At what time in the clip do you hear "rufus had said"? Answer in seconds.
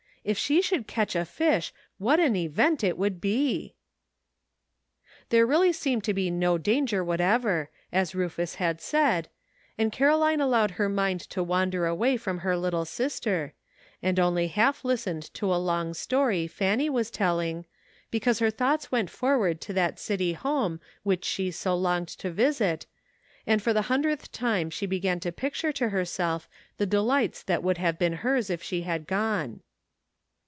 8.13-9.29